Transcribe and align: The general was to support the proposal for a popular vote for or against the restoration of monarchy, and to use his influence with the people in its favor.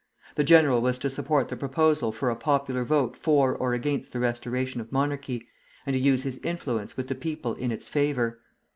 The 0.33 0.43
general 0.43 0.81
was 0.81 0.97
to 0.97 1.11
support 1.11 1.49
the 1.49 1.55
proposal 1.55 2.11
for 2.11 2.31
a 2.31 2.35
popular 2.35 2.83
vote 2.83 3.15
for 3.15 3.53
or 3.55 3.75
against 3.75 4.13
the 4.13 4.19
restoration 4.19 4.81
of 4.81 4.91
monarchy, 4.91 5.47
and 5.85 5.93
to 5.93 5.99
use 5.99 6.23
his 6.23 6.39
influence 6.39 6.97
with 6.97 7.07
the 7.07 7.13
people 7.13 7.53
in 7.53 7.71
its 7.71 7.87
favor. 7.87 8.41